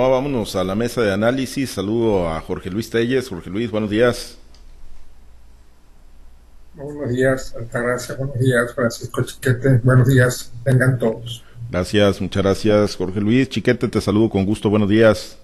[0.00, 1.70] Vámonos a la mesa de análisis.
[1.70, 3.28] Saludo a Jorge Luis Telles.
[3.28, 4.38] Jorge Luis, buenos días.
[6.74, 8.14] Buenos días, Altagracia.
[8.14, 9.80] Buenos días, Francisco Chiquete.
[9.82, 11.42] Buenos días, tengan todos.
[11.68, 13.48] Gracias, muchas gracias, Jorge Luis.
[13.48, 14.70] Chiquete, te saludo con gusto.
[14.70, 15.36] Buenos días.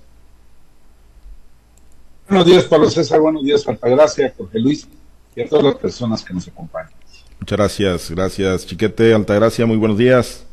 [2.28, 3.18] Buenos días, Pablo César.
[3.18, 4.86] Buenos días, Altagracia, Jorge Luis
[5.34, 6.92] y a todas las personas que nos acompañan.
[7.40, 9.14] Muchas gracias, gracias, Chiquete.
[9.14, 10.43] Altagracia, muy buenos días.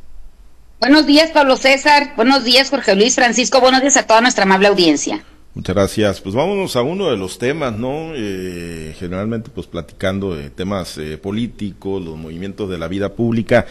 [0.82, 2.14] Buenos días, Pablo César.
[2.16, 3.62] Buenos días, Jorge Luis Francisco.
[3.62, 5.24] Buenos días a toda nuestra amable audiencia.
[5.54, 6.22] Muchas gracias.
[6.22, 8.14] Pues vámonos a uno de los temas, ¿no?
[8.16, 13.68] Eh, generalmente, pues platicando de temas eh, políticos, los movimientos de la vida pública.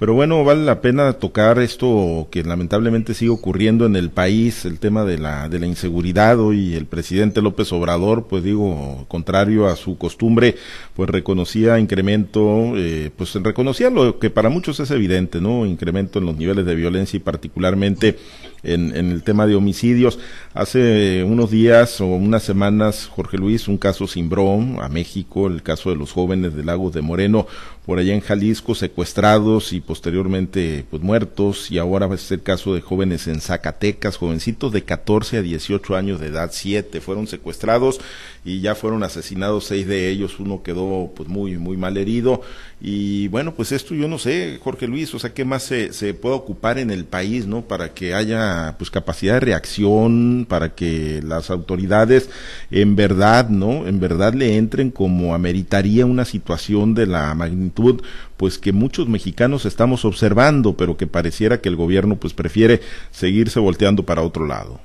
[0.00, 4.78] Pero bueno, vale la pena tocar esto que lamentablemente sigue ocurriendo en el país, el
[4.78, 6.40] tema de la, de la inseguridad.
[6.40, 10.56] Hoy el presidente López Obrador, pues digo, contrario a su costumbre,
[10.96, 15.66] pues reconocía incremento, eh, pues reconocía lo que para muchos es evidente, ¿no?
[15.66, 18.16] Incremento en los niveles de violencia y particularmente
[18.62, 20.18] en, en el tema de homicidios.
[20.54, 25.90] Hace unos días o unas semanas, Jorge Luis, un caso Simbrón a México, el caso
[25.90, 27.46] de los jóvenes de Lagos de Moreno,
[27.86, 32.44] por allá en Jalisco, secuestrados y posteriormente pues muertos, y ahora va a ser el
[32.44, 37.26] caso de jóvenes en Zacatecas, jovencitos de 14 a 18 años de edad, siete fueron
[37.26, 38.00] secuestrados
[38.44, 42.42] y ya fueron asesinados seis de ellos, uno quedó pues muy, muy mal herido,
[42.80, 46.14] y bueno, pues esto yo no sé, Jorge Luis, o sea, ¿qué más se, se
[46.14, 47.62] puede ocupar en el país, no?
[47.62, 52.30] Para que haya pues capacidad de reacción, para que las autoridades
[52.70, 53.86] en verdad, ¿no?
[53.86, 58.02] En verdad le entren como ameritaría una situación de la magnitud
[58.36, 62.80] pues que muchos mexicanos estamos observando, pero que pareciera que el gobierno pues prefiere
[63.10, 64.80] seguirse volteando para otro lado.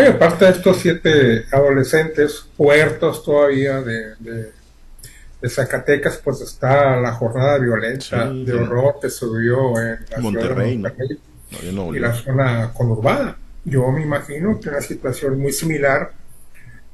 [0.00, 7.58] Bueno, aparte de estos siete adolescentes puertos todavía de, de, Zacatecas, pues está la jornada
[7.58, 12.14] violenta de horror que se vivió en la Monterrey, ciudad de Monterrey no, y la
[12.14, 13.36] zona conurbada.
[13.64, 16.12] Yo me imagino que una situación muy similar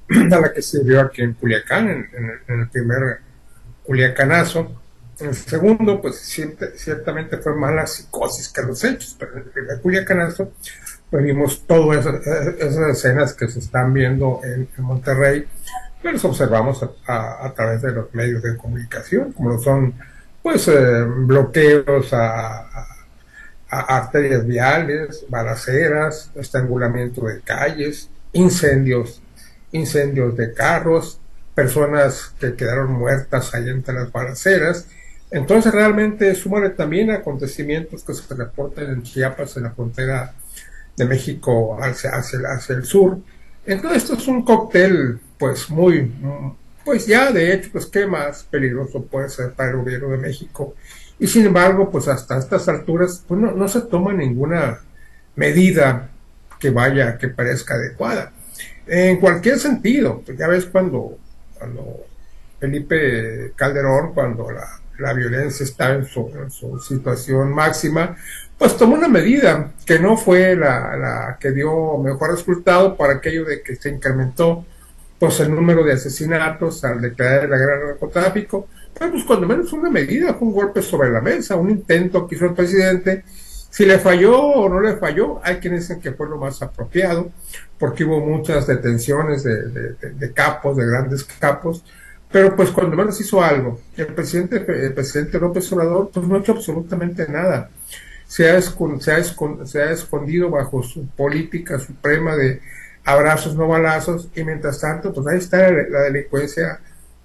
[0.32, 3.18] a la que se vio aquí en Culiacán, en, en, el, en el primer
[3.84, 4.80] Culiacanazo,
[5.20, 6.16] el segundo, pues
[6.74, 10.52] ciertamente fue más la psicosis que los hechos, pero en el primer Culiacanazo
[11.22, 15.46] vimos todas esas, escenas que se están viendo en, Monterrey,
[16.02, 19.94] pero observamos a, través de los medios de comunicación, como son
[20.42, 22.86] pues eh, bloqueos a,
[23.68, 29.20] arterias viales, balaceras, estrangulamiento de calles, incendios,
[29.72, 31.20] incendios de carros,
[31.54, 34.86] personas que quedaron muertas allá entre las balaceras,
[35.30, 40.34] entonces realmente súmale también acontecimientos que se reportan en Chiapas, en la frontera
[40.96, 43.18] de México hacia, hacia, el sur.
[43.64, 46.12] Entonces esto es un cóctel pues muy,
[46.84, 50.74] pues ya de hecho, pues qué más peligroso puede ser para el gobierno de México.
[51.18, 54.80] Y sin embargo, pues hasta estas alturas pues no, no se toma ninguna
[55.34, 56.10] medida
[56.58, 58.32] que vaya, que parezca adecuada.
[58.86, 61.18] En cualquier sentido, pues ya ves cuando,
[61.58, 62.06] cuando
[62.60, 68.16] Felipe Calderón, cuando la la violencia está en su, situación máxima,
[68.58, 73.62] pues tomó una medida que no fue la, que dio mejor resultado para aquello de
[73.62, 74.64] que se incrementó
[75.18, 78.68] pues el número de asesinatos al declarar la guerra del narcotráfico,
[78.98, 82.34] pero pues cuando menos una medida, fue un golpe sobre la mesa, un intento que
[82.34, 83.24] hizo el presidente,
[83.70, 87.30] si le falló o no le falló, hay quienes dicen que fue lo más apropiado,
[87.78, 91.84] porque hubo muchas detenciones de, de, de capos, de grandes capos,
[92.30, 93.80] pero pues cuando menos hizo algo.
[93.96, 97.70] El presidente, el presidente López Obrador pues no ha hecho absolutamente nada.
[98.26, 99.24] Se ha, se, ha
[99.64, 102.60] se ha escondido bajo su política suprema de
[103.04, 106.80] abrazos no balazos y mientras tanto pues ahí está la, delincuencia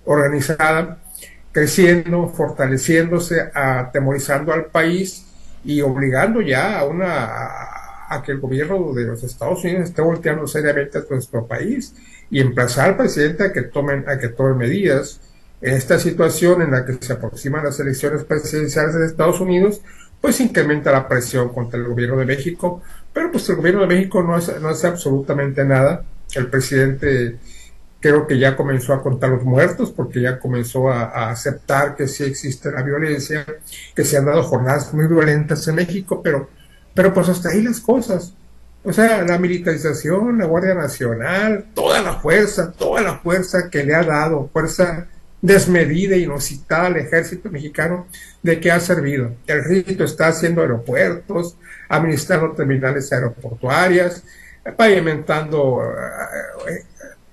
[0.05, 0.99] organizada
[1.51, 5.25] creciendo, fortaleciéndose, atemorizando al país
[5.65, 7.29] y obligando ya a una
[8.23, 11.93] que el gobierno de los Estados Unidos esté volteando seriamente a nuestro país
[12.29, 15.21] y emplazar al presidente a que tomen, a que tome medidas.
[15.61, 19.81] En esta situación en la que se aproximan las elecciones presidenciales de Estados Unidos,
[20.21, 24.21] pues incrementa la presión contra el gobierno de México, pero pues el gobierno de México
[24.21, 26.05] no hace, no hace absolutamente nada.
[26.35, 27.39] El presidente
[27.99, 32.23] creo que ya comenzó a contar los muertos porque ya comenzó a, aceptar que sí
[32.23, 33.45] existe la violencia,
[33.95, 36.49] que se han dado jornadas muy violentas en México, pero,
[36.93, 38.33] pero pues hasta ahí las cosas.
[38.83, 43.93] O sea, la militarización, la Guardia Nacional, toda la fuerza, toda la fuerza que le
[43.93, 45.07] ha dado, fuerza
[45.41, 48.07] desmedida, inusitada al ejército mexicano,
[48.43, 49.35] ¿de qué ha servido?
[49.47, 51.57] El ejército está haciendo aeropuertos,
[51.89, 54.23] administrando terminales aeroportuarias,
[54.77, 55.81] pavimentando,
[56.69, 56.85] eh,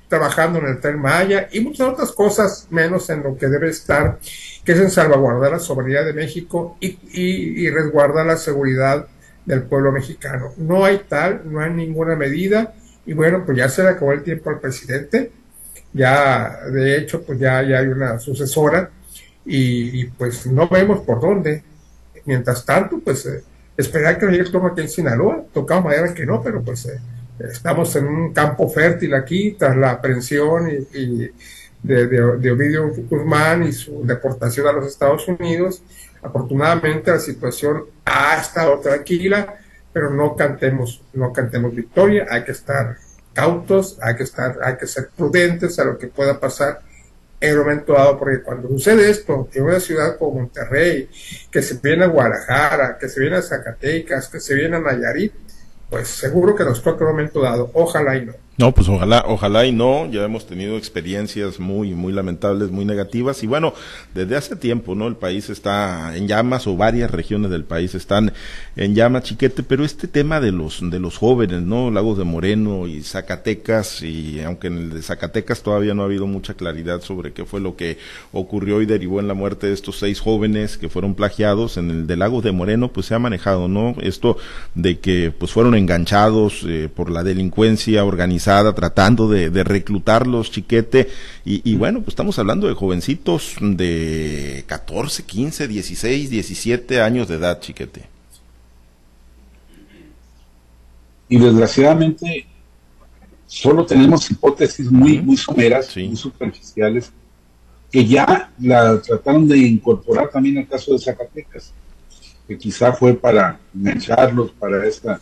[0.09, 4.19] trabajando en el tren Maya y muchas otras cosas menos en lo que debe estar,
[4.65, 9.07] que es en salvaguardar la soberanía de México y, y, y resguardar la seguridad
[9.45, 10.53] del pueblo mexicano.
[10.57, 14.23] No hay tal, no hay ninguna medida y bueno, pues ya se le acabó el
[14.23, 15.31] tiempo al presidente,
[15.93, 18.91] ya de hecho pues ya, ya hay una sucesora
[19.49, 21.63] y, pues no vemos por dónde.
[22.27, 23.43] Mientras tanto, pues eh,
[23.77, 27.01] esperar que llegue el turno aquí en Sinaloa, tocamos madera que no, pero pues eh,
[27.51, 31.31] estamos en un campo fértil aquí tras la aprehensión y,
[31.83, 35.83] de, de, Ovidio Guzmán y su deportación a los Estados Unidos.
[36.23, 39.55] Afortunadamente la situación ha estado tranquila,
[39.93, 42.99] pero no cantemos, no cantemos victoria, hay que estar
[43.39, 46.81] cautos, hay que estar, hay que ser prudentes a lo que pueda pasar
[47.41, 51.09] en un momento dado, porque cuando sucede esto en una ciudad como Monterrey,
[51.49, 55.33] que se viene a Guadalajara, que se viene a Zacatecas, que se viene a Nayarit,
[55.89, 58.33] pues seguro que nos toca un momento dado, ojalá y no.
[58.59, 60.11] No, pues ojalá, ojalá y no.
[60.11, 63.45] Ya hemos tenido experiencias muy, muy lamentables, muy negativas.
[63.45, 63.73] Y bueno,
[64.15, 65.07] desde hace tiempo, ¿no?
[65.07, 68.33] El país está en llamas o varias regiones del país están
[68.75, 69.63] en llamas, chiquete.
[69.63, 71.93] Pero este tema de los, de los jóvenes, ¿no?
[71.93, 76.27] Lagos de Moreno y Zacatecas, y aunque en el de Zacatecas todavía no ha habido
[76.27, 77.99] mucha claridad sobre qué fue lo que
[78.33, 82.07] ocurrió y derivó en la muerte de estos seis jóvenes que fueron plagiados, en el
[82.09, 83.95] de Lagos de Moreno, pues se ha manejado, ¿no?
[84.01, 84.37] Esto
[84.75, 91.09] de que, pues fueron enganchados eh, por la delincuencia organizada tratando de, reclutarlos, chiquete.
[91.45, 97.61] Y, bueno, pues estamos hablando de jovencitos de 14, 15, 16, 17 años de edad,
[97.61, 98.03] chiquete.
[101.29, 102.47] Y desgraciadamente
[103.47, 107.13] solo tenemos hipótesis muy, muy someras, muy superficiales,
[107.91, 111.73] que ya la trataron de incorporar también al caso de Zacatecas,
[112.47, 115.21] que quizá fue para engancharlos, para esta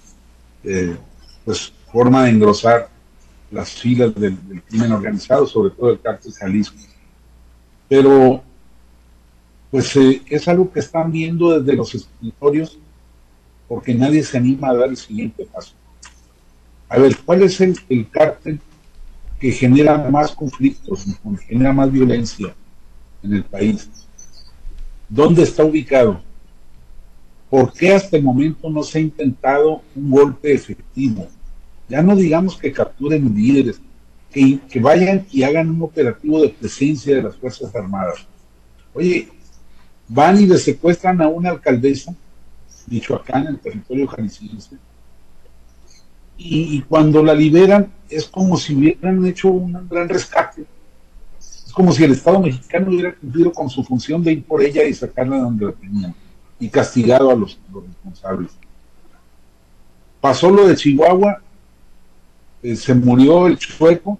[0.62, 0.96] eh,
[1.44, 2.95] pues, forma de engrosar
[3.50, 4.36] las filas del,
[4.68, 6.76] crimen organizado, sobre todo el cártel Jalisco.
[7.88, 8.42] Pero,
[9.70, 12.78] pues eh, es algo que están viendo desde los escritorios
[13.68, 15.74] porque nadie se anima a dar el siguiente paso.
[16.88, 18.60] A ver, ¿cuál es el, el cártel
[19.40, 22.54] que genera más conflictos, que genera más violencia
[23.22, 23.90] en el país?
[25.08, 26.20] ¿Dónde está ubicado?
[27.50, 31.28] ¿Por qué hasta el momento no se ha intentado un golpe efectivo?
[31.88, 33.80] Ya no digamos que capturen líderes,
[34.30, 38.26] que, vayan y hagan un operativo de presencia de las Fuerzas Armadas.
[38.92, 39.28] Oye,
[40.08, 42.14] van y le secuestran a una alcaldesa,
[42.88, 44.76] Michoacán, en el territorio jalisciense,
[46.38, 50.66] y, cuando la liberan es como si hubieran hecho un gran rescate.
[51.38, 54.84] Es como si el Estado mexicano hubiera cumplido con su función de ir por ella
[54.84, 56.14] y sacarla de donde la tenían
[56.60, 58.52] y castigado a los responsables.
[60.20, 61.42] Pasó lo de Chihuahua
[62.66, 64.18] eh, se murió el chueco,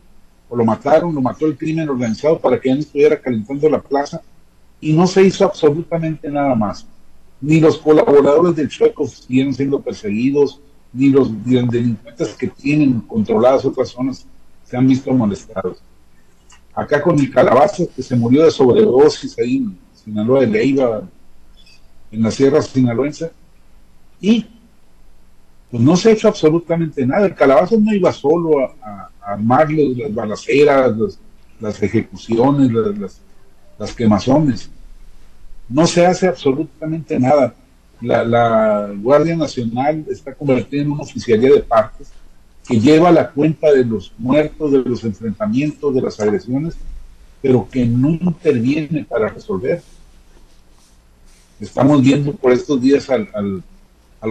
[0.48, 3.82] o lo mataron, lo mató el crimen organizado para que ya no estuviera calentando la
[3.82, 4.22] plaza,
[4.80, 6.86] y no se hizo absolutamente nada más.
[7.40, 10.60] Ni los colaboradores del chueco siguieron siendo perseguidos,
[10.92, 14.24] ni los delincuentes que tienen controladas otras zonas
[14.62, 15.78] se han visto molestados.
[16.72, 21.02] Acá con mi calabaza, que se murió de sobredosis ahí en Sinaloa de Leiva,
[22.12, 23.32] en la Sierra Sinaloense,
[24.20, 24.46] y
[25.70, 27.26] pues no se ha hecho absolutamente nada.
[27.26, 30.92] El calabazo no iba solo a, armar las balaceras,
[31.60, 33.20] las ejecuciones, las,
[33.76, 34.70] las, quemazones.
[35.68, 37.52] No se hace absolutamente nada.
[38.00, 42.08] La, Guardia Nacional está convertida en una oficialía de partes
[42.68, 46.76] que lleva la cuenta de los muertos, de los enfrentamientos, de las agresiones,
[47.42, 49.82] pero que no interviene para resolver.
[51.58, 53.62] Estamos viendo por estos días al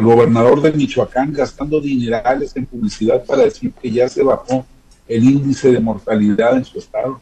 [0.04, 4.66] gobernador de Michoacán gastando dinerales en publicidad para decir que ya se bajó
[5.08, 7.22] el índice de mortalidad en su estado.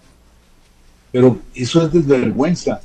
[1.12, 2.82] Pero eso es desvergüenza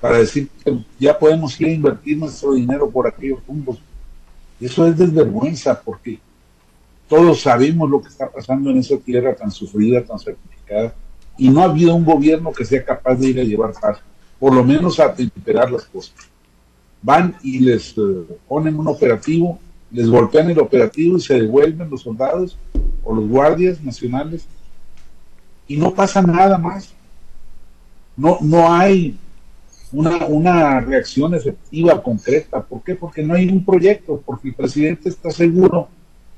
[0.00, 3.78] para decir que ya podemos ir a invertir nuestro dinero por aquellos rumbos.
[4.60, 6.18] Eso es desvergüenza porque
[7.08, 10.92] todos sabemos lo que está pasando en esa tierra tan sufrida, tan sacrificada,
[11.38, 14.00] y no ha habido un gobierno que sea capaz de ir a llevar paz,
[14.38, 16.14] por lo menos a temperar las cosas
[17.02, 18.02] van y les eh,
[18.48, 19.58] ponen un operativo,
[19.90, 22.58] les golpean el operativo y se devuelven los soldados
[23.04, 24.46] o los guardias nacionales
[25.68, 26.92] y no pasa nada más.
[28.16, 29.18] No, no hay
[29.92, 32.62] una, una reacción efectiva, concreta.
[32.62, 32.94] ¿Por qué?
[32.94, 35.88] Porque no hay un proyecto, porque el presidente está seguro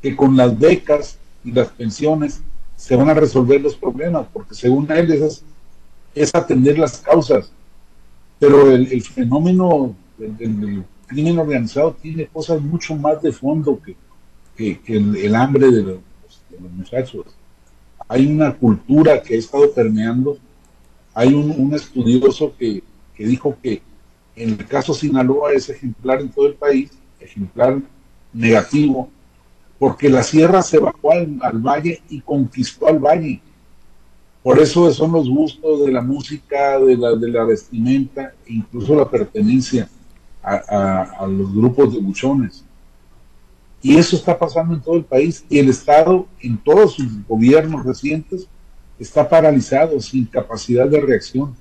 [0.03, 2.41] que con las becas y las pensiones
[2.77, 5.43] se van a resolver los problemas, porque según él es,
[6.15, 7.51] es atender las causas.
[8.39, 13.97] Pero el, el fenómeno el, crimen organizado tiene cosas mucho más de fondo que,
[14.87, 15.99] el, hambre de los,
[16.71, 17.25] muchachos.
[18.09, 20.39] Hay una cultura que ha estado permeando.
[21.15, 22.83] Hay un, estudioso que,
[23.17, 23.83] dijo que
[24.37, 27.81] en el caso Sinaloa es ejemplar en todo el país, ejemplar
[28.33, 29.09] negativo,
[29.79, 33.41] porque la sierra se bajó al, valle y conquistó al valle.
[34.43, 39.09] Por eso son los gustos de la música, de la, de la vestimenta, incluso la
[39.09, 39.89] pertenencia
[40.49, 42.65] a, los grupos de buchones.
[43.81, 45.45] Y eso está pasando en todo el país.
[45.49, 48.49] Y el Estado, en todos sus gobiernos recientes,
[48.99, 51.55] está paralizado, sin capacidad de reacción.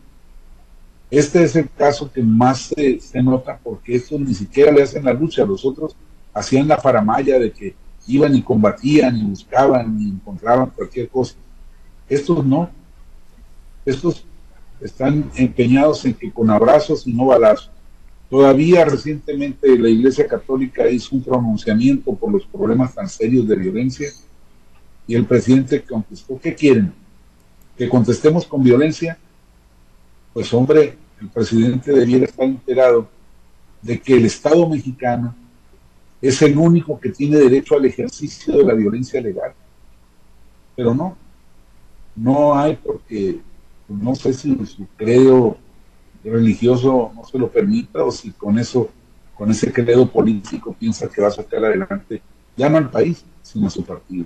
[1.10, 5.06] Este es el caso que más se, se nota porque estos ni siquiera le hacen
[5.06, 5.46] la lucha.
[5.46, 5.96] Los otros
[6.34, 7.75] hacían la paramaya de que
[8.08, 11.36] iban y combatían y buscaban y encontraban cualquier cosa.
[12.10, 12.70] Estos no.
[13.86, 14.25] Estos
[14.82, 17.72] están empeñados en que con abrazos y no balazos.
[18.29, 24.10] Todavía recientemente la Iglesia Católica hizo un pronunciamiento por los problemas tan serios de violencia
[25.07, 26.93] y el presidente contestó, ¿qué quieren?
[27.77, 29.17] ¿Que contestemos con violencia?
[30.34, 33.07] Pues hombre, el presidente debiera estar enterado
[33.81, 35.34] de que el Estado mexicano
[36.22, 39.53] es el único que tiene derecho al ejercicio de la violencia legal.
[40.75, 41.15] Pero no,
[42.15, 43.39] no hay porque
[43.88, 45.57] pues, no sé si su credo
[46.29, 48.89] religioso no se lo permita o si con eso,
[49.36, 52.22] con ese credo político piensa que va a sacar adelante
[52.55, 54.25] ya no al país, sino a su partido.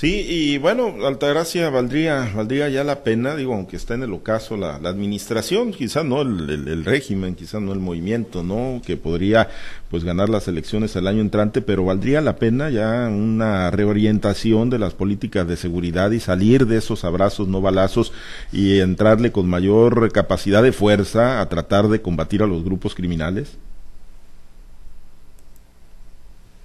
[0.00, 4.56] Sí, y bueno, Altagracia valdría, valdría ya la pena, digo, aunque está en el ocaso
[4.56, 8.80] la, administración, quizás no el, régimen, quizás no el movimiento, ¿no?
[8.82, 9.50] Que podría
[9.90, 14.78] pues ganar las elecciones el año entrante, pero valdría la pena ya una reorientación de
[14.78, 18.10] las políticas de seguridad y salir de esos abrazos no balazos
[18.52, 23.58] y entrarle con mayor capacidad de fuerza a tratar de combatir a los grupos criminales.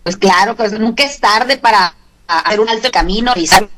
[0.03, 1.95] Pues claro, pues nunca es tarde para
[2.27, 3.69] hacer un alto camino, revisar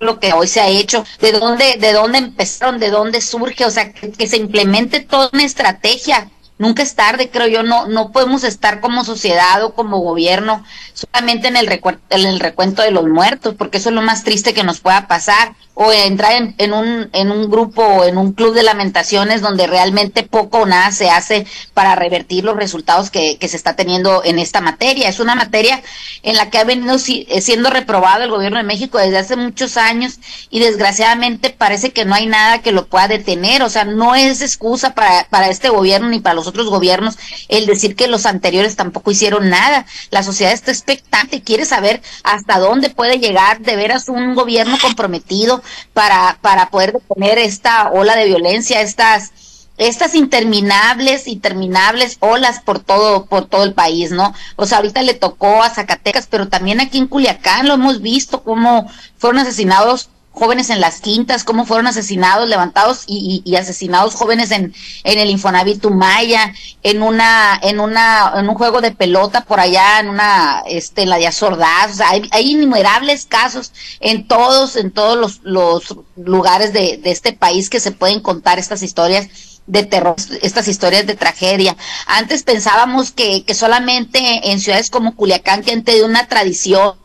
[0.00, 3.70] lo que hoy se ha hecho, de dónde, de dónde empezaron, de dónde surge, o
[3.70, 6.30] sea, que, se implemente toda una estrategia.
[6.56, 11.48] Nunca es tarde, creo yo, no, no podemos estar como sociedad o como gobierno solamente
[11.48, 14.62] en el, en el recuento de los muertos, porque eso es lo más triste que
[14.62, 18.62] nos pueda pasar o entrar en, un, en un grupo o en un club de
[18.62, 23.56] lamentaciones donde realmente poco o nada se hace para revertir los resultados que, que se
[23.56, 25.08] está teniendo en esta materia.
[25.08, 25.82] Es una materia
[26.22, 29.76] en la que ha venido eh, siendo reprobado el gobierno de México desde hace muchos
[29.76, 33.62] años y desgraciadamente parece que no hay nada que lo pueda detener.
[33.64, 37.16] O sea, no es excusa para, para este gobierno ni para los otros gobiernos
[37.48, 39.86] el decir que los anteriores tampoco hicieron nada.
[40.10, 45.62] La sociedad está expectante, quiere saber hasta dónde puede llegar de veras un gobierno comprometido
[45.92, 49.32] para, para poder detener esta ola de violencia, estas
[49.76, 54.32] estas interminables, interminables olas por todo, por todo el país, ¿no?
[54.56, 58.44] O sea, ahorita le tocó a Zacatecas, pero también aquí en Culiacán lo hemos visto
[58.44, 64.74] cómo fueron asesinados jóvenes en las quintas, cómo fueron asesinados, levantados y, asesinados jóvenes en,
[65.04, 70.08] el Infonavit Maya, en una, en una, en un juego de pelota por allá, en
[70.08, 75.40] una, este, en la de Azordaz, hay, hay, innumerables casos en todos, en todos los,
[75.44, 79.28] los lugares de, este país que se pueden contar estas historias
[79.66, 81.76] de terror, estas historias de tragedia.
[82.06, 86.96] Antes pensábamos que, que solamente en ciudades como Culiacán, que han tenido una tradición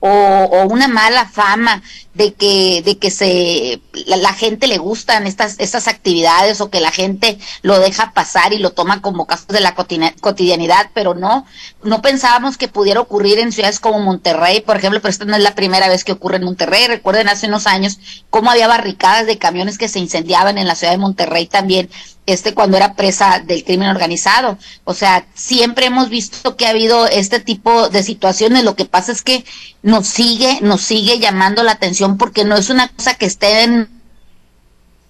[0.00, 1.82] o, una mala fama
[2.18, 6.90] de que, de que se, la, gente le gustan estas, estas actividades o que la
[6.90, 11.46] gente lo deja pasar y lo toma como casos de la cotidianidad, pero no,
[11.84, 15.42] no pensábamos que pudiera ocurrir en ciudades como Monterrey, por ejemplo, pero esta no es
[15.44, 16.88] la primera vez que ocurre en Monterrey.
[16.88, 20.94] Recuerden hace unos años cómo había barricadas de camiones que se incendiaban en la ciudad
[20.94, 21.88] de Monterrey también
[22.28, 24.58] este cuando era presa del crimen organizado.
[24.84, 28.64] O sea, siempre hemos visto que ha habido este tipo de situaciones.
[28.64, 29.44] Lo que pasa es que
[29.82, 33.88] nos sigue, nos sigue llamando la atención porque no es una cosa que esté en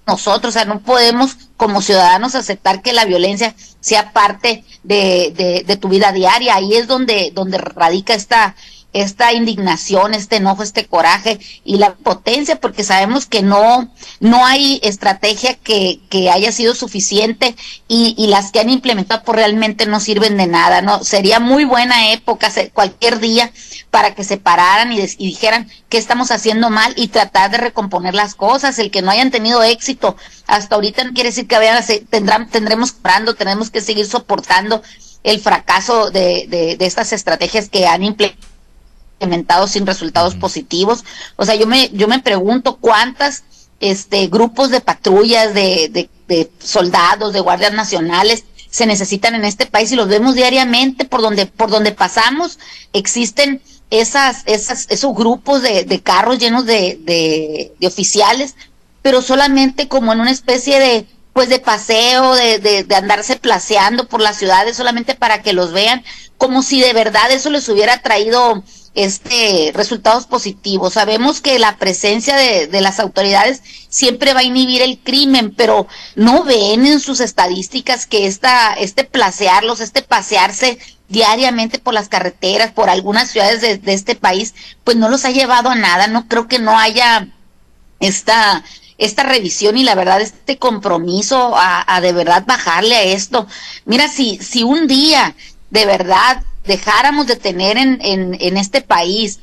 [0.06, 5.64] nosotros, o sea, no podemos como ciudadanos aceptar que la violencia sea parte de, de,
[5.66, 6.54] de tu vida diaria.
[6.54, 8.56] Ahí es donde, donde radica esta,
[8.92, 14.80] esta indignación, este enojo, este coraje y la potencia, porque sabemos que no, no hay
[14.82, 17.54] estrategia que, que haya sido suficiente
[17.86, 21.04] y, y, las que han implementado pues realmente no sirven de nada, ¿no?
[21.04, 23.52] Sería muy buena época, cualquier día,
[23.90, 28.34] para que se pararan y, dijeran qué estamos haciendo mal y tratar de recomponer las
[28.34, 28.78] cosas.
[28.78, 30.16] El que no hayan tenido éxito
[30.46, 34.82] hasta ahorita no quiere decir que vayan tendrán, tendremos parando, tenemos que seguir soportando
[35.24, 38.48] el fracaso de, de, de estas estrategias que han implementado
[39.18, 41.04] implementados sin resultados positivos.
[41.36, 43.42] O sea, yo me, yo me pregunto cuántas
[43.80, 49.66] este, grupos de patrullas, de, de, de soldados, de guardias nacionales se necesitan en este
[49.66, 52.58] país y los vemos diariamente por donde, por donde pasamos,
[52.92, 58.54] existen esas, esas, esos grupos de, de carros llenos de, de, de oficiales,
[59.00, 64.06] pero solamente como en una especie de, pues de paseo, de, de, de andarse placeando
[64.06, 66.04] por las ciudades solamente para que los vean,
[66.36, 68.62] como si de verdad eso les hubiera traído
[69.04, 70.94] este resultados positivos.
[70.94, 75.86] Sabemos que la presencia de, de, las autoridades siempre va a inhibir el crimen, pero
[76.16, 80.78] no ven en sus estadísticas que esta, este placearlos, este pasearse
[81.08, 85.70] diariamente por las carreteras, por algunas ciudades de, este país, pues no los ha llevado
[85.70, 86.06] a nada.
[86.06, 87.28] No creo que no haya
[88.00, 88.64] esta
[88.98, 93.46] esta revisión y la verdad este compromiso a, a, de verdad bajarle a esto.
[93.84, 95.36] Mira, si, si un día
[95.70, 99.40] de verdad dejáramos de tener en, en, en este país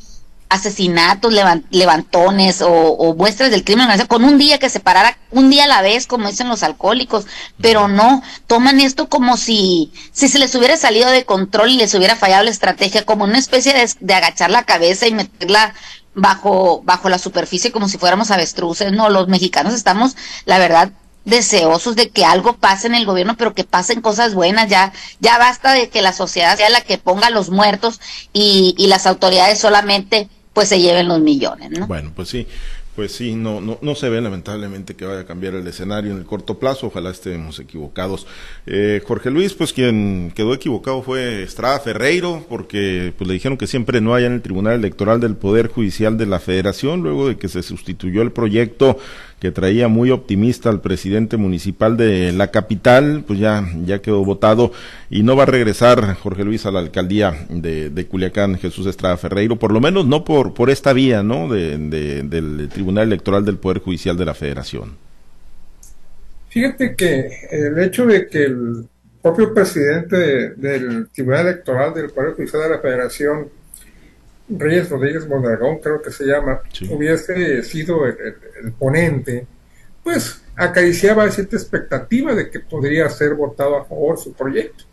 [0.47, 1.33] asesinatos,
[1.71, 5.67] levantones o, o, muestras del crimen con un día que se parara, un día a
[5.67, 7.25] la vez, como dicen los alcohólicos,
[7.59, 11.93] pero no, toman esto como si, si se les hubiera salido de control y les
[11.95, 15.73] hubiera fallado la estrategia, como una especie de, de agachar la cabeza y meterla
[16.13, 18.91] bajo, bajo la superficie como si fuéramos avestruces.
[18.91, 20.15] No, los mexicanos estamos,
[20.45, 20.91] la verdad,
[21.25, 24.69] deseosos de que algo pase en el gobierno, pero que pasen cosas buenas.
[24.69, 27.99] Ya, ya basta de que la sociedad sea la que ponga los muertos
[28.31, 31.85] y, y las autoridades solamente pues se lleven los millones, ¿no?
[31.87, 32.47] Bueno, pues sí.
[32.95, 36.17] Pues sí, no, no, no se ve lamentablemente que vaya a cambiar el escenario en
[36.17, 38.25] el corto plazo, ojalá estemos equivocados.
[38.65, 43.67] Eh, Jorge Luis, pues quien quedó equivocado fue Estrada Ferreiro, porque pues le dijeron que
[43.67, 47.35] siempre no haya en el Tribunal Electoral del Poder Judicial de la Federación, luego de
[47.35, 48.97] que se sustituyó el proyecto
[49.39, 54.71] que traía muy optimista al presidente municipal de la capital, pues ya, ya quedó votado
[55.09, 59.57] y no va a regresar Jorge Luis a la alcaldía de, Culiacán, Jesús Estrada Ferreiro,
[59.57, 61.49] por lo menos no por, por esta vía, ¿no?
[61.49, 64.97] De, del Tribunal Electoral del Poder Judicial de la Federación.
[66.49, 68.85] Fíjate que el hecho de que el
[69.21, 73.49] propio presidente del Tribunal Electoral del Poder Judicial de la Federación
[74.47, 78.35] Reyes Rodríguez Mondragón, creo que se llama, hubiese sido el, el,
[78.65, 79.47] el, ponente,
[80.03, 84.85] pues acariciaba cierta expectativa de que podría ser votado a favor su proyecto.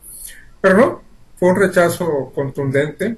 [0.60, 1.02] Pero no,
[1.36, 3.16] fue un rechazo contundente,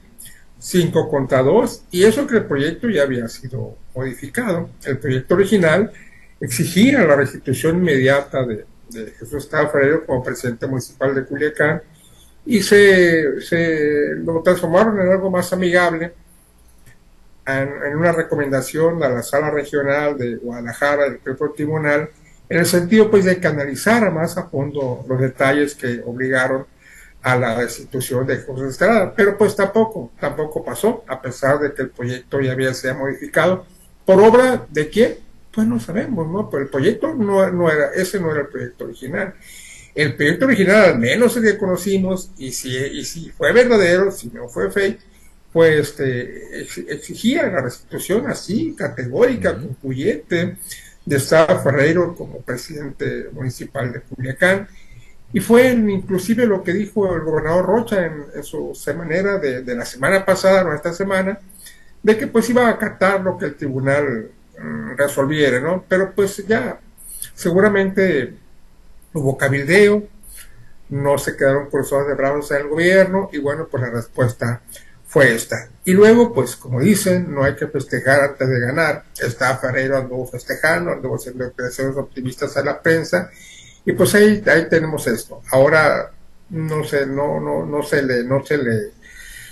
[0.58, 4.70] 5 contra 2, y eso que el proyecto ya había sido modificado.
[4.84, 5.92] El proyecto original
[6.40, 11.82] exigía la restitución inmediata de, de Jesús Ferreiro como presidente municipal de Culiacán
[12.46, 16.12] y se, se lo transformaron en algo más amigable
[17.46, 22.10] en, una recomendación a la sala regional de Guadalajara del propio tribunal
[22.48, 26.66] en el sentido pues de que analizara más a fondo los detalles que obligaron
[27.22, 31.82] a la destitución de José Estrada, pero pues tampoco, tampoco pasó, a pesar de que
[31.82, 33.64] el proyecto ya había sido modificado.
[34.04, 35.16] ¿Por obra de quién?
[35.50, 36.50] Pues no sabemos, ¿no?
[36.50, 39.34] Pero el proyecto no, no era, ese no era el proyecto original.
[39.94, 44.28] El proyecto original, al menos el que conocimos, y si, y si fue verdadero, si
[44.28, 45.00] no fue fake,
[45.54, 46.62] pues este,
[46.92, 49.66] exigía la restitución así, categórica, uh -huh.
[49.68, 50.56] concluyente,
[51.06, 54.66] de Estado Ferreiro como presidente municipal de Culiacán.
[55.32, 59.76] Y fue inclusive lo que dijo el gobernador Rocha en, en su manera de, de,
[59.76, 61.38] la semana pasada, no esta semana,
[62.02, 65.84] de que pues iba a acatar lo que el tribunal mm, resolviera, ¿no?
[65.88, 66.80] Pero pues ya,
[67.32, 68.34] seguramente
[69.12, 70.02] hubo cabildeo,
[70.88, 74.62] no se quedaron cruzados de brazos en el gobierno, y bueno, pues la respuesta
[75.14, 75.68] fue esta.
[75.84, 79.04] Y luego, pues como dicen, no hay que festejar antes de ganar.
[79.16, 83.30] Está Ferreiro anduvo festejando, anduvo haciendo declaraciones optimistas a la prensa,
[83.86, 85.40] y pues ahí, ahí tenemos esto.
[85.52, 86.10] Ahora
[86.50, 88.90] no se, no, no, no se le, no se le,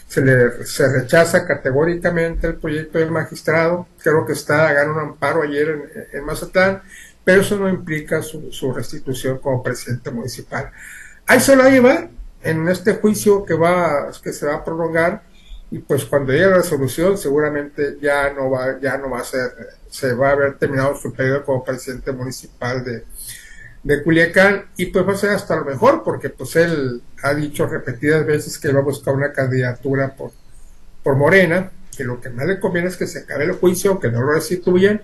[0.09, 3.87] se le se rechaza categóricamente el proyecto del magistrado.
[4.03, 6.83] Creo que está, ganó un amparo ayer en, en Mazatlán,
[7.23, 10.73] pero eso no implica su, su, restitución como presidente municipal.
[11.25, 12.09] Ahí se lo va a
[12.43, 15.23] en este juicio que va, que se va a prolongar,
[15.73, 19.51] y pues cuando llegue la resolución seguramente ya no va, ya no va a ser,
[19.89, 23.05] se va a haber terminado su periodo como presidente municipal de,
[23.83, 27.67] de Culiacán y pues va a ser hasta lo mejor porque pues él ha dicho
[27.67, 30.33] repetidas veces que va a buscar una candidatura por,
[31.03, 34.11] por Morena, que lo que más le conviene es que se acabe el juicio, que
[34.11, 35.01] no lo restituyan,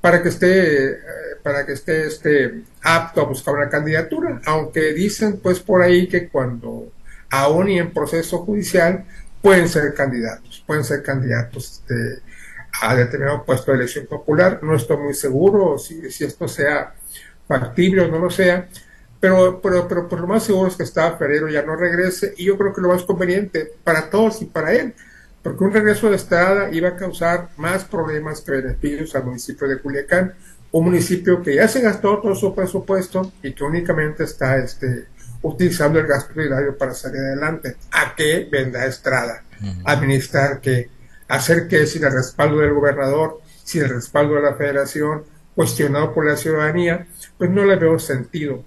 [0.00, 0.96] para que esté, eh,
[1.42, 6.30] para que esté, esté apto a buscar una candidatura, aunque dicen pues por ahí que
[6.30, 6.90] cuando
[7.28, 9.04] aún y en proceso judicial
[9.42, 12.22] pueden ser candidatos, pueden ser candidatos este,
[12.82, 16.94] a determinado puesto de elección popular, no estoy muy seguro si, si esto sea
[17.46, 18.68] factible o no lo sea,
[19.20, 22.44] pero, pero, pero por lo más seguro es que está Ferrero ya no regrese y
[22.44, 24.94] yo creo que lo más conveniente para todos y para él,
[25.42, 29.78] porque un regreso de Estrada iba a causar más problemas que beneficios al municipio de
[29.78, 30.34] Culiacán,
[30.72, 35.06] un municipio que ya se gastó todo su presupuesto y que únicamente está este,
[35.46, 37.76] utilizando el gasto solidario para salir adelante.
[37.92, 39.42] ¿A qué vendrá Estrada?
[39.84, 40.90] Administrar qué,
[41.28, 46.26] hacer qué sin el respaldo del gobernador, sin el respaldo de la federación, cuestionado por
[46.26, 47.06] la ciudadanía,
[47.38, 48.64] pues no le veo sentido.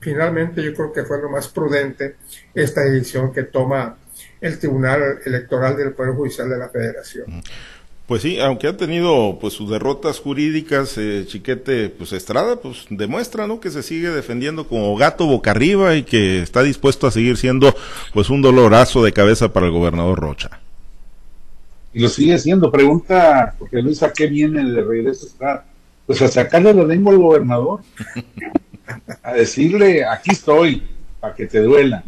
[0.00, 2.16] Finalmente yo creo que fue lo más prudente
[2.54, 3.98] esta decisión que toma
[4.40, 7.42] el Tribunal Electoral del Poder Judicial de la Federación.
[8.12, 13.46] Pues sí, aunque ha tenido pues sus derrotas jurídicas, eh, Chiquete, pues Estrada, pues demuestra,
[13.46, 13.58] ¿no?
[13.58, 17.74] Que se sigue defendiendo como gato boca arriba y que está dispuesto a seguir siendo
[18.12, 20.60] pues un dolorazo de cabeza para el gobernador Rocha.
[21.94, 22.70] Y lo sigue siendo.
[22.70, 25.64] Pregunta, porque Luis, ¿a qué viene de regreso Estrada?
[26.04, 27.80] Pues a sacarle la lengua al gobernador.
[29.22, 30.82] a decirle, aquí estoy,
[31.18, 32.04] para que te duela.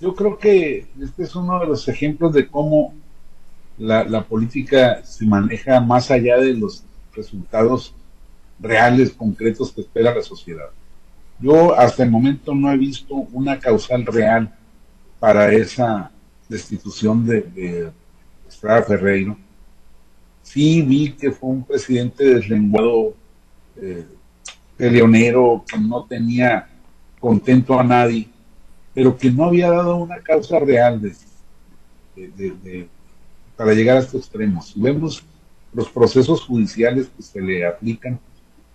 [0.00, 2.94] Yo creo que este es uno de los ejemplos de cómo
[3.78, 7.94] la, política se maneja más allá de los resultados
[8.58, 10.68] reales, concretos que espera la sociedad.
[11.40, 14.52] Yo hasta el momento no he visto una causal real
[15.20, 16.10] para esa
[16.48, 17.90] destitución de,
[18.48, 19.36] Estrada Ferreiro.
[20.42, 23.14] Sí vi que fue un presidente deslenguado,
[23.76, 24.06] eh,
[24.76, 26.66] peleonero, que no tenía
[27.20, 28.28] contento a nadie,
[28.94, 32.88] pero que no había dado una causa real de
[33.58, 34.68] para llegar a estos extremos.
[34.68, 35.24] Si vemos
[35.74, 38.20] los procesos judiciales que se le aplican,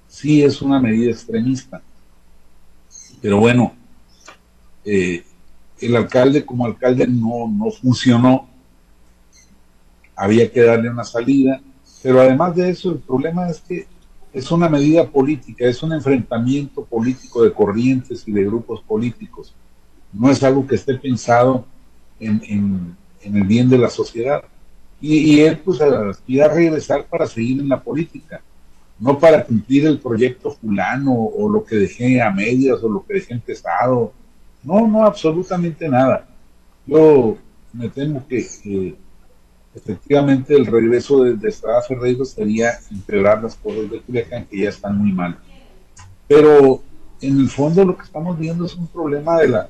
[0.10, 1.82] sí es una medida extremista.
[3.22, 3.74] Pero bueno,
[4.84, 5.24] eh,
[5.80, 8.50] el alcalde como alcalde no, no funcionó,
[10.18, 11.62] había que darle una salida,
[12.04, 13.88] pero además de eso el problema es que
[14.34, 19.56] es una medida política, es un enfrentamiento político de corrientes y de grupos políticos,
[20.12, 21.66] no es algo que esté pensado
[22.20, 24.44] en el bien de la sociedad.
[25.06, 28.42] Y, él pues aspira a regresar para seguir en la política,
[28.98, 33.16] no para cumplir el proyecto fulano o lo que dejé a medias o lo que
[33.16, 34.14] dejé empezado.
[34.64, 36.26] No, no, absolutamente nada.
[36.88, 37.38] Yo
[37.74, 38.96] me temo que,
[39.76, 44.70] efectivamente el regreso de, de Estrada Ferreiro sería empeorar las cosas de Culiacán, que ya
[44.70, 45.38] están muy mal.
[46.30, 46.82] Pero
[47.20, 49.70] en el fondo lo que estamos viendo es un problema de la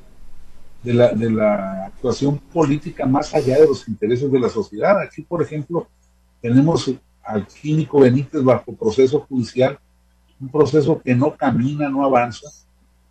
[0.83, 4.99] de la, actuación política más allá de los intereses de la sociedad.
[4.99, 5.87] Aquí, por ejemplo,
[6.41, 6.91] tenemos
[7.23, 9.79] al químico Benítez bajo proceso judicial,
[10.39, 12.49] un proceso que no camina, no avanza,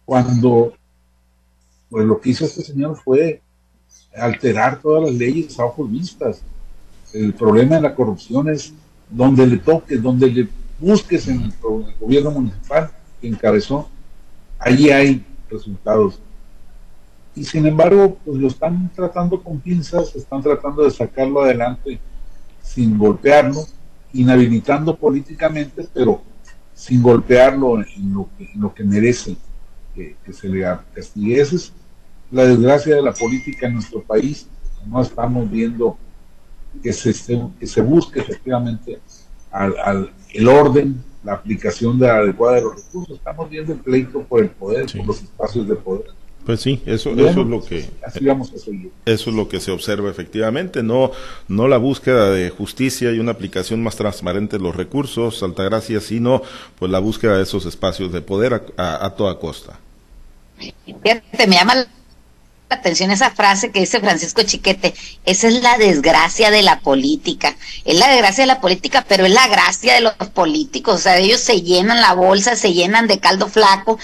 [0.05, 0.75] cuando
[1.89, 3.41] pues lo que hizo este señor fue
[4.15, 6.43] alterar todas las leyes a ojos vistas.
[7.15, 8.75] El problema de la corrupción es
[9.09, 11.53] donde le toques, donde le busques en el
[12.01, 13.89] gobierno municipal que encabezó,
[14.59, 16.19] allí hay resultados
[17.35, 21.99] y sin embargo, pues lo están tratando con pinzas, están tratando de sacarlo adelante
[22.61, 23.67] sin golpearlo,
[24.13, 26.23] inhabilitando políticamente, pero
[26.75, 29.37] sin golpearlo en lo que, lo que merece
[29.95, 30.63] que, se le
[30.95, 31.41] castigue.
[31.41, 31.73] Esa es
[32.31, 34.47] la desgracia de la política en nuestro país.
[34.87, 35.97] No estamos viendo
[36.83, 37.13] que se,
[37.59, 39.01] que se busque efectivamente
[39.51, 43.17] al, el orden, la aplicación de la adecuada de los recursos.
[43.17, 46.22] Estamos viendo el pleito por el poder, por los espacios de poder.
[46.45, 47.89] Pues sí, eso, eso es lo que
[49.05, 51.13] eso es lo que se observa efectivamente, no
[51.47, 56.43] no la búsqueda de justicia y una aplicación más transparente de los recursos, Altagracia, sino
[56.79, 59.79] pues la búsqueda de esos espacios de poder a, toda costa.
[60.59, 61.87] Fíjate, me llama la
[62.71, 67.97] atención esa frase que dice Francisco Chiquete, esa es la desgracia de la política, es
[67.97, 71.41] la desgracia de la política, pero es la gracia de los políticos, o sea, ellos
[71.41, 73.99] se llenan la bolsa, se llenan de caldo flaco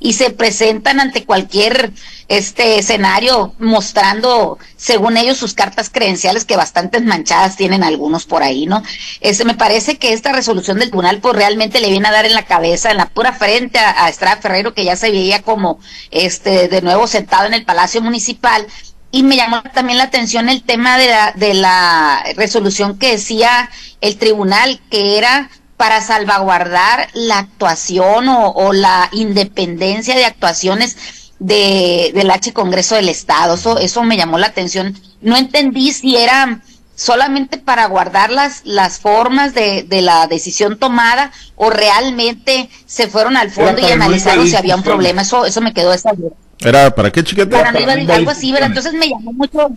[0.00, 1.92] y se presentan ante cualquier
[2.28, 8.66] este escenario mostrando según ellos sus cartas credenciales que bastantes manchadas tienen algunos por ahí,
[8.66, 8.82] ¿no?
[9.20, 12.34] Ese me parece que esta resolución del tribunal pues realmente le viene a dar en
[12.34, 15.80] la cabeza, en la pura frente a, Estrada Ferrero que ya se veía como
[16.10, 18.66] este de nuevo sentado en el Palacio Municipal
[19.10, 23.70] y me llamó también la atención el tema de la, de la resolución que decía
[24.00, 30.96] el tribunal que era para salvaguardar la actuación o, la independencia de actuaciones
[31.38, 33.54] de, del H Congreso del Estado.
[33.54, 34.98] Eso, eso me llamó la atención.
[35.22, 36.60] No entendí si era
[36.96, 43.36] solamente para guardar las, las formas de, de la decisión tomada o realmente se fueron
[43.36, 45.22] al fondo y analizaron si había un problema.
[45.22, 46.34] Eso, eso me quedó esa duda.
[46.58, 47.56] ¿Era para qué chiquete?
[47.56, 48.70] Para, algo así, ¿verdad?
[48.70, 49.70] Entonces me llamó mucho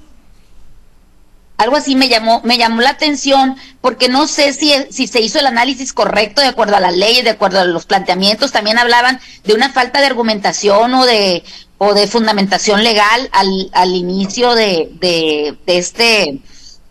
[1.62, 5.39] algo así me llamó, me llamó la atención porque no sé si, si se hizo
[5.39, 8.52] el análisis correcto de acuerdo a las leyes, de acuerdo a los planteamientos.
[8.52, 11.43] También hablaban de una falta de argumentación o de,
[11.78, 16.41] o de fundamentación legal al, al inicio de, de, de este,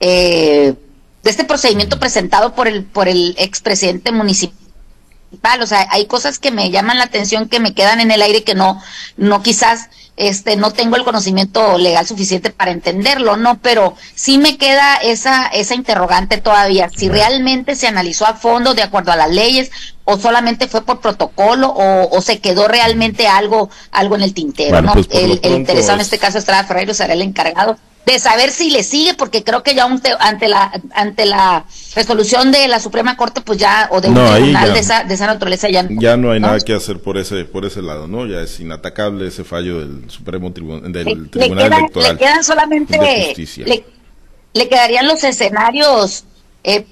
[0.00, 0.74] eh,
[1.22, 5.62] de este procedimiento presentado por el, por el expresidente municipal.
[5.62, 8.42] O sea, hay cosas que me llaman la atención, que me quedan en el aire,
[8.42, 8.82] que no,
[9.16, 9.88] no quizás
[10.20, 13.58] este, no tengo el conocimiento legal suficiente para entenderlo, ¿no?
[13.62, 18.82] Pero sí me queda esa, esa interrogante todavía, si realmente se analizó a fondo de
[18.82, 19.70] acuerdo a las leyes
[20.04, 24.92] o solamente fue por protocolo o, se quedó realmente algo, algo en el tintero, ¿no?
[24.92, 28.82] Pues el, interesado en este caso Estrada Ferreiro será el encargado de saber si le
[28.82, 33.58] sigue, porque creo que ya ante la ante la resolución de la Suprema Corte, pues
[33.58, 36.58] ya, o de un tribunal de, esa, de esa naturaleza, ya, ya no hay nada
[36.60, 38.26] que hacer por ese por ese lado, ¿no?
[38.26, 42.12] Ya es inatacable ese fallo del Supremo Tribunal del Tribunal Electoral.
[42.12, 42.98] Le quedan solamente,
[43.64, 43.84] le,
[44.54, 46.24] le, quedarían los escenarios
[46.64, 46.86] eh,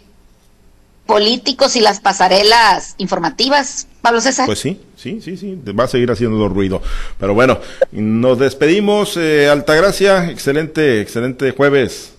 [1.08, 4.44] políticos y las pasarelas informativas, Pablo César.
[4.44, 6.82] Pues sí, sí, sí, sí, va a seguir haciendo ruido.
[7.18, 7.58] Pero bueno,
[7.92, 12.12] nos despedimos, eh, Altagracia, excelente, excelente jueves.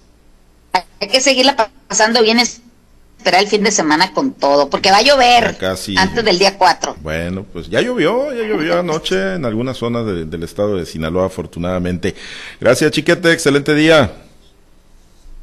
[0.74, 5.02] Hay que seguirla pasando bien, esperar el fin de semana con todo, porque va a
[5.04, 5.56] llover
[5.96, 6.96] antes del día 4.
[7.00, 12.16] Bueno, pues ya llovió, ya llovió anoche en algunas zonas del estado de Sinaloa, afortunadamente.
[12.60, 14.12] Gracias, Chiquete, excelente día.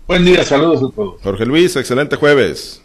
[0.08, 1.22] Buen día, saludos a todos.
[1.22, 2.82] Jorge Luis, excelente jueves.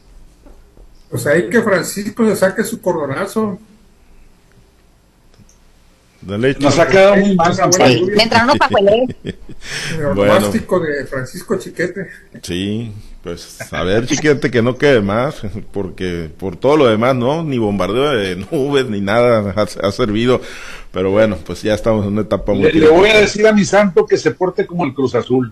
[1.12, 3.60] Pues ahí que Francisco se saque su cordonazo.
[6.22, 7.54] Nos ha quedado muy mal.
[7.54, 10.50] Sí, mientras no El bueno.
[10.50, 12.08] de Francisco Chiquete.
[12.44, 12.94] Sí,
[13.24, 15.42] pues a ver, Chiquete, que no quede más,
[15.74, 17.44] porque por todo lo demás, ¿no?
[17.44, 20.40] Ni bombardeo de nubes, ni nada ha, servido.
[20.94, 22.72] Pero bueno, pues ya estamos en una etapa muy...
[22.72, 25.52] Le, le voy a decir a mi santo que se porte como el Cruz Azul.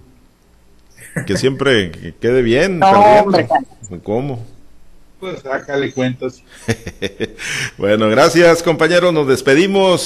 [1.26, 2.80] Que siempre quede bien.
[2.80, 3.26] No,
[4.04, 4.46] ¿Cómo?
[5.20, 6.42] Pues sácale cuentas.
[7.78, 10.02] bueno, gracias compañeros, nos despedimos.